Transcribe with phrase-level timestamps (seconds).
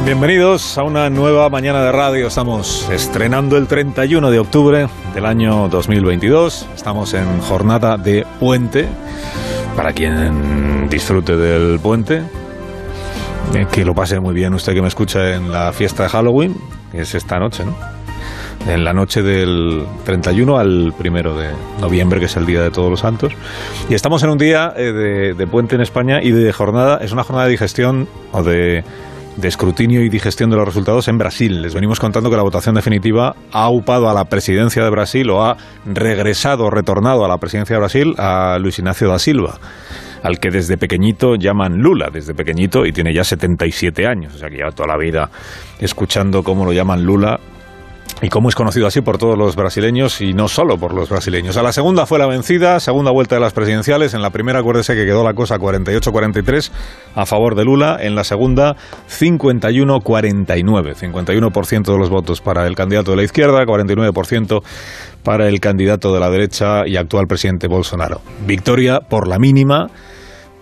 [0.00, 2.26] Bienvenidos a una nueva mañana de radio.
[2.26, 6.66] Estamos estrenando el 31 de octubre del año 2022.
[6.74, 8.88] Estamos en jornada de puente.
[9.76, 12.22] Para quien disfrute del puente,
[13.54, 16.56] eh, que lo pase muy bien usted que me escucha en la fiesta de Halloween,
[16.90, 17.76] que es esta noche, ¿no?
[18.66, 21.50] En la noche del 31 al 1 de
[21.80, 23.34] noviembre, que es el Día de Todos los Santos.
[23.88, 27.12] Y estamos en un día eh, de, de puente en España y de jornada, es
[27.12, 28.84] una jornada de digestión o de
[29.36, 31.62] de escrutinio y digestión de los resultados en Brasil.
[31.62, 35.42] Les venimos contando que la votación definitiva ha upado a la presidencia de Brasil o
[35.42, 39.58] ha regresado, retornado a la presidencia de Brasil a Luis Ignacio da Silva
[40.22, 44.48] al que desde pequeñito llaman Lula, desde pequeñito, y tiene ya 77 años, o sea
[44.48, 45.28] que lleva toda la vida
[45.80, 47.40] escuchando cómo lo llaman Lula
[48.22, 51.56] y cómo es conocido así por todos los brasileños y no solo por los brasileños.
[51.56, 54.14] A la segunda fue la vencida, segunda vuelta de las presidenciales.
[54.14, 56.70] En la primera, acuérdese que quedó la cosa 48-43
[57.16, 57.98] a favor de Lula.
[58.00, 58.76] En la segunda,
[59.08, 60.94] 51-49.
[60.94, 64.62] 51% de los votos para el candidato de la izquierda, 49%
[65.24, 68.20] para el candidato de la derecha y actual presidente Bolsonaro.
[68.46, 69.88] Victoria por la mínima.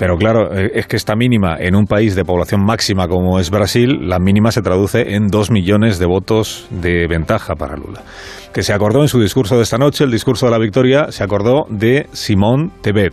[0.01, 3.51] Pero claro, eh, es que esta mínima en un país de población máxima como es
[3.51, 8.01] Brasil, la mínima se traduce en dos millones de votos de ventaja para Lula.
[8.55, 11.23] Que se acordó en su discurso de esta noche, el discurso de la victoria, se
[11.23, 13.13] acordó de Simón Tebet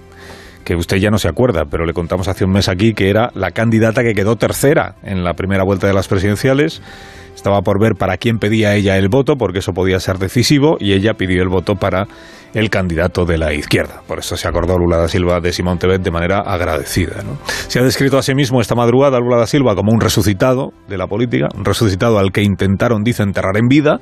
[0.64, 3.32] que usted ya no se acuerda, pero le contamos hace un mes aquí que era
[3.36, 6.82] la candidata que quedó tercera en la primera vuelta de las presidenciales.
[7.38, 10.94] Estaba por ver para quién pedía ella el voto, porque eso podía ser decisivo, y
[10.94, 12.08] ella pidió el voto para
[12.56, 14.02] el candidato de la izquierda.
[14.08, 17.22] Por eso se acordó Lula da Silva de Simón Tebet de manera agradecida.
[17.22, 17.38] ¿no?
[17.68, 20.97] Se ha descrito a sí mismo esta madrugada Lula da Silva como un resucitado de
[20.97, 24.00] la política, un resucitado al que intentaron, dice, enterrar en vida,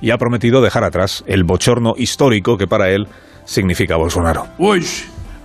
[0.00, 3.06] y ha prometido dejar atrás el bochorno histórico que para él
[3.44, 4.46] significa Bolsonaro.
[4.58, 4.82] Hoy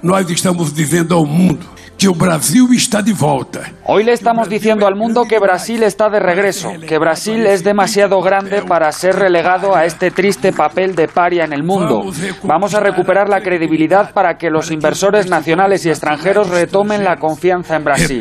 [0.02, 1.66] nós estamos dizendo ao mundo
[2.04, 3.62] que o Brasil está de volta.
[3.86, 8.22] Hoy le estamos diciendo al mundo que Brasil está de regreso, que Brasil es demasiado
[8.22, 12.04] grande para ser relegado a este triste papel de paria en el mundo.
[12.44, 17.78] Vamos a recuperar la credibilidad para que los inversores nacionales y extranjeros retomen la confianza
[17.78, 18.20] en Brasil.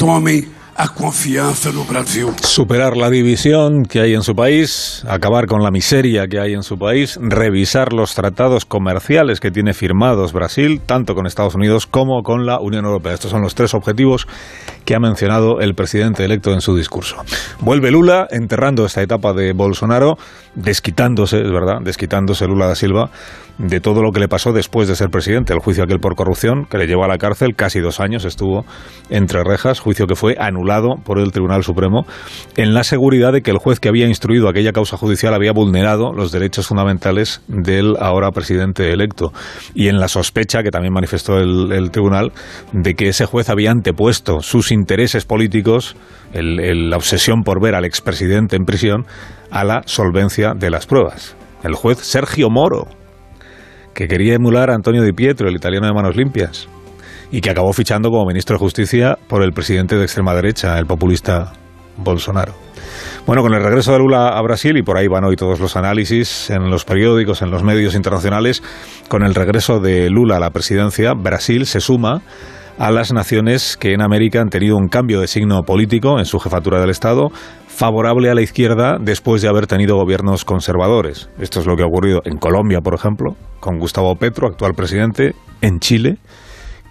[0.74, 2.28] A confianza no Brasil.
[2.42, 6.62] Superar la división que hay en su país, acabar con la miseria que hay en
[6.62, 12.22] su país, revisar los tratados comerciales que tiene firmados Brasil, tanto con Estados Unidos como
[12.22, 13.12] con la Unión Europea.
[13.12, 14.26] Estos son los tres objetivos
[14.84, 17.16] que ha mencionado el presidente electo en su discurso.
[17.60, 20.16] Vuelve Lula enterrando esta etapa de Bolsonaro,
[20.54, 23.10] desquitándose, es verdad, desquitándose Lula da Silva
[23.58, 26.64] de todo lo que le pasó después de ser presidente, el juicio aquel por corrupción
[26.64, 28.64] que le llevó a la cárcel, casi dos años estuvo
[29.10, 32.04] entre rejas, juicio que fue anulado por el Tribunal Supremo
[32.56, 36.12] en la seguridad de que el juez que había instruido aquella causa judicial había vulnerado
[36.12, 39.32] los derechos fundamentales del ahora presidente electo
[39.74, 42.32] y en la sospecha que también manifestó el, el tribunal
[42.72, 45.96] de que ese juez había antepuesto sus intereses políticos,
[46.32, 49.06] el, la obsesión por ver al expresidente en prisión,
[49.50, 51.36] a la solvencia de las pruebas.
[51.62, 52.88] El juez Sergio Moro,
[53.94, 56.68] que quería emular a Antonio Di Pietro, el italiano de manos limpias,
[57.30, 60.86] y que acabó fichando como ministro de Justicia por el presidente de extrema derecha, el
[60.86, 61.52] populista
[61.96, 62.54] Bolsonaro.
[63.26, 65.76] Bueno, con el regreso de Lula a Brasil, y por ahí van hoy todos los
[65.76, 68.62] análisis en los periódicos, en los medios internacionales,
[69.08, 72.22] con el regreso de Lula a la presidencia, Brasil se suma
[72.78, 76.38] a las naciones que en América han tenido un cambio de signo político en su
[76.38, 77.30] jefatura del Estado,
[77.66, 81.28] favorable a la izquierda después de haber tenido gobiernos conservadores.
[81.38, 85.34] Esto es lo que ha ocurrido en Colombia, por ejemplo, con Gustavo Petro, actual presidente,
[85.60, 86.18] en Chile,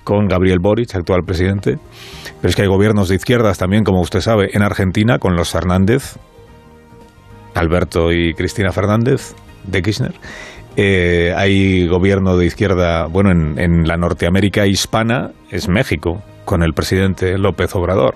[0.03, 1.77] con Gabriel Boric, actual presidente.
[2.41, 5.51] Pero es que hay gobiernos de izquierdas también, como usted sabe, en Argentina, con los
[5.51, 6.17] Fernández,
[7.53, 10.13] Alberto y Cristina Fernández de Kirchner.
[10.77, 16.73] Eh, hay gobierno de izquierda, bueno, en, en la Norteamérica hispana es México, con el
[16.73, 18.15] presidente López Obrador.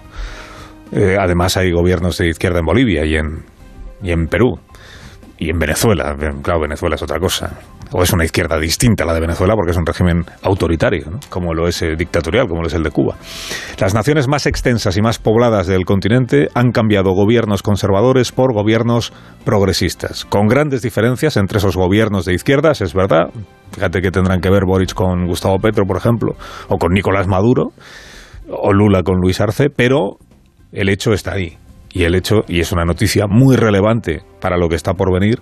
[0.91, 3.43] Eh, además hay gobiernos de izquierda en Bolivia y en,
[4.01, 4.59] y en Perú
[5.37, 6.15] y en Venezuela.
[6.41, 7.59] Claro, Venezuela es otra cosa.
[7.91, 11.19] O es una izquierda distinta a la de Venezuela porque es un régimen autoritario, ¿no?
[11.29, 13.15] como lo es eh, dictatorial, como lo es el de Cuba.
[13.79, 19.13] Las naciones más extensas y más pobladas del continente han cambiado gobiernos conservadores por gobiernos
[19.43, 23.29] progresistas, con grandes diferencias entre esos gobiernos de izquierdas, es verdad.
[23.71, 26.35] Fíjate que tendrán que ver Boric con Gustavo Petro, por ejemplo,
[26.69, 27.69] o con Nicolás Maduro,
[28.49, 30.17] o Lula con Luis Arce, pero
[30.71, 31.57] el hecho está ahí.
[31.93, 35.41] y el hecho, y es una noticia muy relevante para lo que está por venir,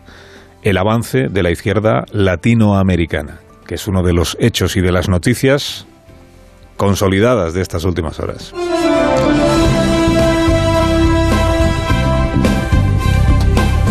[0.61, 5.09] el avance de la izquierda latinoamericana, que es uno de los hechos y de las
[5.09, 5.85] noticias
[6.77, 8.53] consolidadas de estas últimas horas.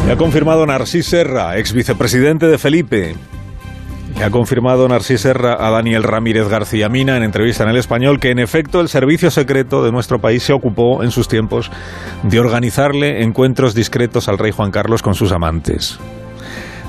[0.07, 3.15] Ya ha confirmado Narcís Serra, ex vicepresidente de Felipe.
[4.21, 8.31] Ha confirmado Narcís Serra a Daniel Ramírez García Mina en entrevista en El Español que
[8.31, 11.71] en efecto el servicio secreto de nuestro país se ocupó en sus tiempos
[12.23, 15.99] de organizarle encuentros discretos al rey Juan Carlos con sus amantes.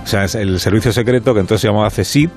[0.04, 2.30] O sea, es el servicio secreto que entonces se llamaba CESID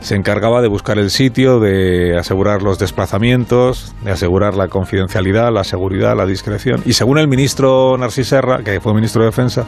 [0.00, 5.62] se encargaba de buscar el sitio, de asegurar los desplazamientos, de asegurar la confidencialidad, la
[5.62, 6.82] seguridad, la discreción.
[6.86, 9.66] Y según el ministro Narcís Serra, que fue ministro de Defensa,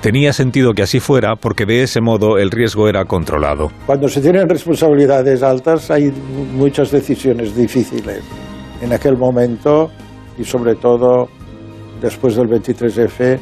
[0.00, 3.68] tenía sentido que así fuera porque de ese modo el riesgo era controlado.
[3.86, 6.12] Cuando se tienen responsabilidades altas hay
[6.52, 8.24] muchas decisiones difíciles.
[8.82, 9.90] En aquel momento
[10.36, 11.28] y sobre todo
[12.00, 13.38] después del 23F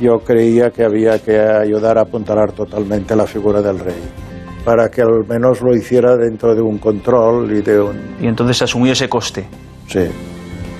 [0.00, 4.31] yo creía que había que ayudar a apuntalar totalmente la figura del rey
[4.64, 8.16] para que al menos lo hiciera dentro de un control y de un...
[8.20, 9.46] Y entonces asumió ese coste.
[9.88, 10.06] Sí.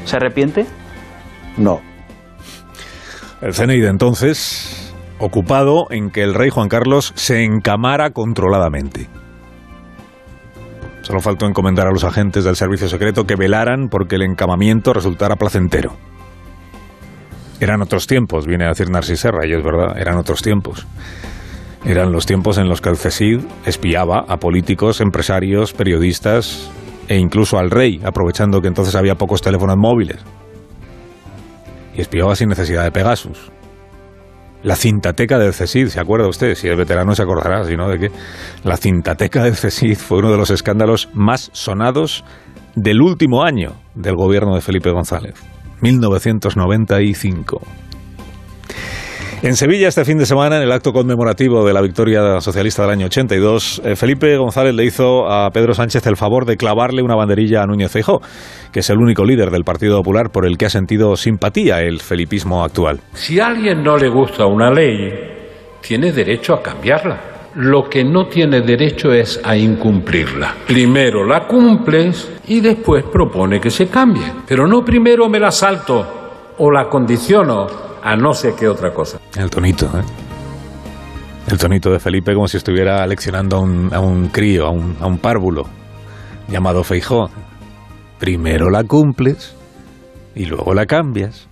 [0.05, 0.67] ¿Se arrepiente?
[1.57, 1.81] No.
[3.41, 9.09] El CNI de entonces, ocupado en que el rey Juan Carlos se encamara controladamente.
[11.03, 15.35] Solo faltó encomendar a los agentes del servicio secreto que velaran porque el encamamiento resultara
[15.35, 15.97] placentero.
[17.59, 20.87] Eran otros tiempos, viene a decir Narcis Serra, y es verdad, eran otros tiempos.
[21.85, 26.71] Eran los tiempos en los que el CESID espiaba a políticos, empresarios, periodistas
[27.09, 30.19] e incluso al rey, aprovechando que entonces había pocos teléfonos móviles.
[31.95, 33.51] Y espiaba sin necesidad de Pegasus.
[34.63, 36.55] La cintateca del CESID, ¿se acuerda usted?
[36.55, 38.13] Si el veterano se acordará, si no, de qué.
[38.63, 42.25] La cintateca del CESID fue uno de los escándalos más sonados
[42.77, 45.35] del último año del gobierno de Felipe González,
[45.81, 47.61] 1995.
[49.43, 52.93] En Sevilla, este fin de semana, en el acto conmemorativo de la victoria socialista del
[52.93, 57.17] año 82, eh, Felipe González le hizo a Pedro Sánchez el favor de clavarle una
[57.17, 58.21] banderilla a Núñez Feijóo,
[58.71, 61.99] que es el único líder del Partido Popular por el que ha sentido simpatía el
[61.99, 63.01] felipismo actual.
[63.15, 65.11] Si a alguien no le gusta una ley,
[65.81, 67.21] tiene derecho a cambiarla.
[67.57, 70.55] Lo que no tiene derecho es a incumplirla.
[70.69, 74.23] Primero la cumples y después propone que se cambie.
[74.47, 79.19] Pero no primero me la salto o la condiciono a no sé qué otra cosa.
[79.37, 80.03] El tonito, ¿eh?
[81.51, 84.97] El tonito de Felipe como si estuviera leccionando a un, a un crío, a un,
[85.01, 85.65] a un párvulo
[86.49, 87.31] llamado Feijó.
[88.19, 89.57] Primero la cumples
[90.35, 91.49] y luego la cambias.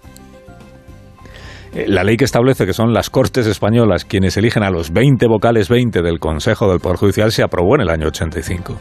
[1.73, 5.27] Eh, la ley que establece que son las Cortes Españolas quienes eligen a los 20
[5.27, 8.77] vocales 20 del Consejo del Poder Judicial se aprobó en el año 85,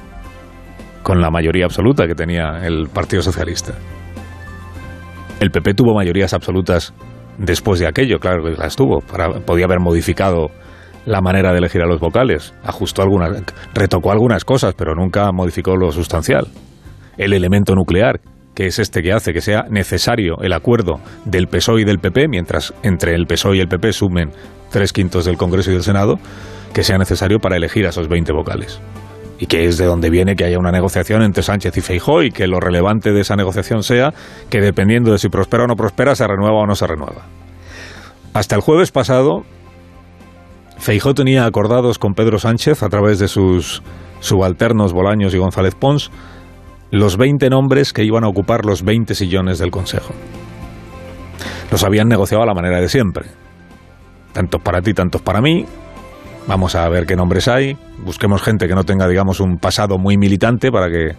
[1.04, 3.74] con la mayoría absoluta que tenía el Partido Socialista.
[5.40, 6.94] El PP tuvo mayorías absolutas
[7.40, 9.00] después de aquello, claro que las tuvo.
[9.02, 10.52] Para, podía haber modificado
[11.06, 13.44] la manera de elegir a los vocales, ajustó algunas,
[13.74, 16.48] retocó algunas cosas, pero nunca modificó lo sustancial.
[17.18, 18.20] El elemento nuclear,
[18.54, 22.28] que es este que hace que sea necesario el acuerdo del PSOE y del PP,
[22.28, 24.30] mientras entre el PSOE y el PP sumen
[24.70, 26.20] tres quintos del Congreso y del Senado,
[26.74, 28.80] que sea necesario para elegir a esos 20 vocales
[29.40, 32.32] y que es de donde viene que haya una negociación entre Sánchez y Feijó y
[32.32, 34.14] que lo relevante de esa negociación sea
[34.50, 37.26] que dependiendo de si prospera o no prospera se renueva o no se renueva.
[38.34, 39.44] Hasta el jueves pasado
[40.78, 43.82] Feijó tenía acordados con Pedro Sánchez a través de sus
[44.20, 46.12] subalternos Bolaños y González Pons
[46.92, 50.14] los 20 nombres que iban a ocupar los 20 sillones del Consejo.
[51.72, 53.28] Los habían negociado a la manera de siempre.
[54.34, 55.66] Tantos para ti, tantos para mí,
[56.50, 57.78] Vamos a ver qué nombres hay.
[58.00, 61.16] Busquemos gente que no tenga, digamos, un pasado muy militante para que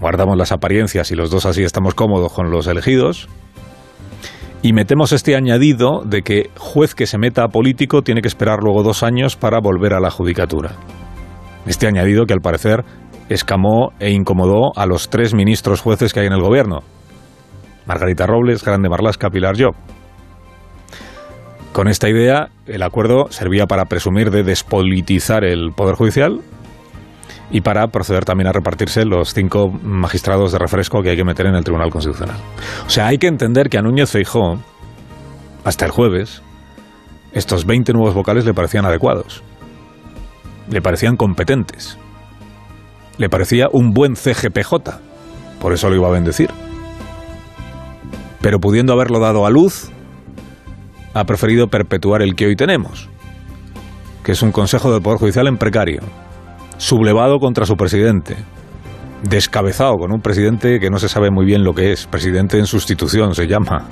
[0.00, 3.28] guardamos las apariencias y los dos así estamos cómodos con los elegidos.
[4.60, 8.58] Y metemos este añadido de que juez que se meta a político tiene que esperar
[8.60, 10.72] luego dos años para volver a la judicatura.
[11.66, 12.84] Este añadido que al parecer
[13.28, 16.80] escamó e incomodó a los tres ministros jueces que hay en el gobierno.
[17.86, 19.76] Margarita Robles, Grande Marlasca, Pilar Job.
[21.72, 26.40] Con esta idea, el acuerdo servía para presumir de despolitizar el Poder Judicial
[27.52, 31.46] y para proceder también a repartirse los cinco magistrados de refresco que hay que meter
[31.46, 32.36] en el Tribunal Constitucional.
[32.86, 34.58] O sea, hay que entender que a Núñez Feijó,
[35.64, 36.42] hasta el jueves,
[37.32, 39.42] estos 20 nuevos vocales le parecían adecuados,
[40.68, 41.98] le parecían competentes,
[43.16, 44.74] le parecía un buen CGPJ,
[45.60, 46.50] por eso lo iba a bendecir.
[48.40, 49.90] Pero pudiendo haberlo dado a luz,
[51.14, 53.08] ha preferido perpetuar el que hoy tenemos,
[54.24, 56.00] que es un Consejo del Poder Judicial en precario,
[56.76, 58.36] sublevado contra su presidente,
[59.22, 62.66] descabezado con un presidente que no se sabe muy bien lo que es, presidente en
[62.66, 63.86] sustitución se llama,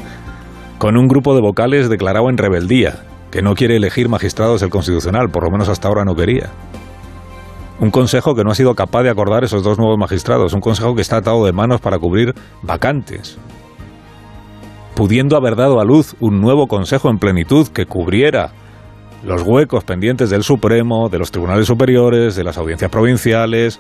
[0.79, 5.29] con un grupo de vocales declarado en rebeldía, que no quiere elegir magistrados del Constitucional,
[5.31, 6.51] por lo menos hasta ahora no quería.
[7.81, 10.95] Un consejo que no ha sido capaz de acordar esos dos nuevos magistrados, un consejo
[10.95, 13.39] que está atado de manos para cubrir vacantes,
[14.99, 18.51] pudiendo haber dado a luz un nuevo consejo en plenitud que cubriera
[19.23, 23.79] los huecos pendientes del Supremo, de los tribunales superiores, de las audiencias provinciales.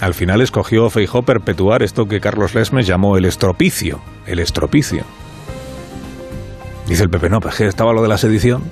[0.00, 5.02] Al final escogió Feijó perpetuar esto que Carlos Lesmes llamó el estropicio, el estropicio.
[6.86, 8.62] Dice el Pepe, no, pues estaba lo de la sedición.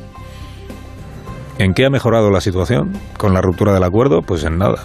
[1.59, 4.23] ¿En qué ha mejorado la situación con la ruptura del acuerdo?
[4.23, 4.85] Pues en nada.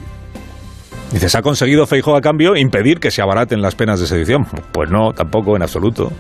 [1.13, 4.47] Dice, ¿se ha conseguido Feijó a cambio impedir que se abaraten las penas de sedición?
[4.71, 6.11] Pues no, tampoco en absoluto.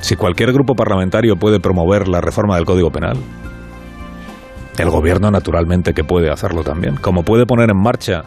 [0.00, 3.16] Si cualquier grupo parlamentario puede promover la reforma del Código Penal,
[4.76, 8.24] el gobierno naturalmente que puede hacerlo también, como puede poner en marcha,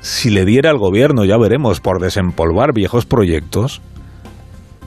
[0.00, 3.80] si le diera al gobierno, ya veremos, por desempolvar viejos proyectos,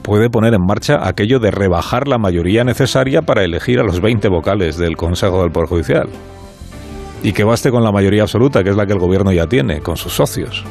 [0.02, 4.28] puede poner en marcha aquello de rebajar la mayoría necesaria para elegir a los 20
[4.28, 6.08] vocales del Consejo del Poder Judicial.
[7.22, 9.80] Y que baste con la mayoría absoluta, que es la que el gobierno ya tiene,
[9.80, 10.64] con sus socios.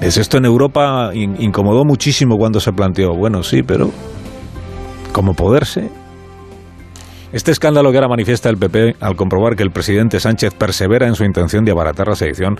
[0.00, 3.14] ¿Es esto en Europa incomodó muchísimo cuando se planteó?
[3.14, 3.90] Bueno, sí, pero
[5.12, 5.90] ¿cómo poderse?
[7.32, 11.14] Este escándalo que ahora manifiesta el PP al comprobar que el presidente Sánchez persevera en
[11.14, 12.56] su intención de abaratar la sedición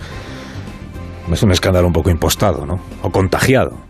[1.31, 2.79] es un escándalo un poco impostado, ¿no?
[3.01, 3.88] O contagiado.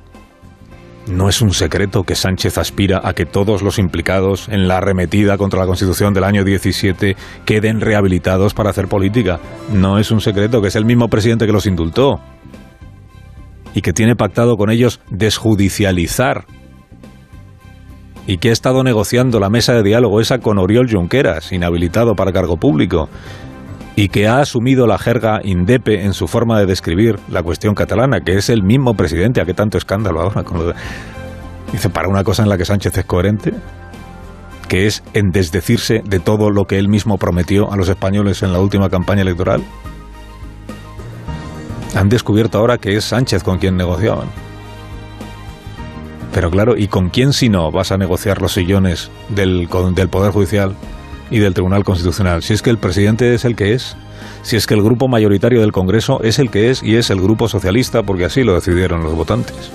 [1.08, 5.38] No es un secreto que Sánchez aspira a que todos los implicados en la arremetida
[5.38, 7.16] contra la Constitución del año 17
[7.46, 9.40] queden rehabilitados para hacer política.
[9.74, 12.20] No es un secreto que es el mismo presidente que los indultó
[13.74, 16.46] y que tiene pactado con ellos desjudicializar
[18.28, 22.32] y que ha estado negociando la mesa de diálogo esa con Oriol Junqueras, inhabilitado para
[22.32, 23.10] cargo público,
[24.00, 28.22] y que ha asumido la jerga indepe en su forma de describir la cuestión catalana,
[28.22, 30.46] que es el mismo presidente, a qué tanto escándalo ahora.
[31.74, 33.52] Dice, para una cosa en la que Sánchez es coherente,
[34.70, 38.54] que es en desdecirse de todo lo que él mismo prometió a los españoles en
[38.54, 39.66] la última campaña electoral.
[41.94, 44.30] Han descubierto ahora que es Sánchez con quien negociaban.
[46.34, 50.32] Pero claro, ¿y con quién si no vas a negociar los sillones del, del Poder
[50.32, 50.78] Judicial
[51.30, 52.44] y del Tribunal Constitucional?
[52.44, 53.96] Si es que el presidente es el que es,
[54.42, 57.22] si es que el grupo mayoritario del Congreso es el que es y es el
[57.22, 59.72] grupo socialista, porque así lo decidieron los votantes.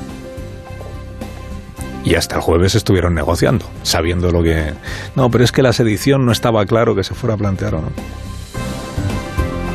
[2.04, 4.74] Y hasta el jueves estuvieron negociando, sabiendo lo que...
[5.16, 7.80] No, pero es que la sedición no estaba claro que se fuera a plantear o
[7.80, 7.88] no.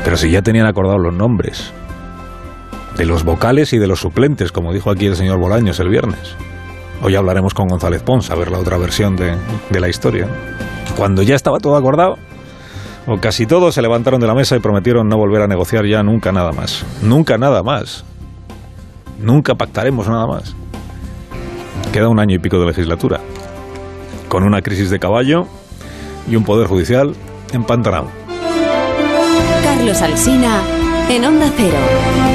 [0.04, 1.74] Pero si ya tenían acordados los nombres,
[3.00, 6.36] de los vocales y de los suplentes, como dijo aquí el señor Bolaños el viernes.
[7.02, 9.36] Hoy hablaremos con González Pons a ver la otra versión de,
[9.70, 10.28] de la historia.
[10.98, 12.18] Cuando ya estaba todo acordado,
[13.08, 16.04] o casi todos se levantaron de la mesa y prometieron no volver a negociar ya
[16.04, 16.86] nunca nada más.
[17.02, 18.04] Nunca nada más.
[19.20, 20.56] Nunca pactaremos nada más.
[21.94, 23.20] Queda un año y pico de legislatura,
[24.28, 25.48] con una crisis de caballo
[26.30, 27.16] y un poder judicial
[27.54, 28.08] empantanado.
[29.64, 30.62] Carlos Alsina
[31.10, 32.29] en Onda Cero.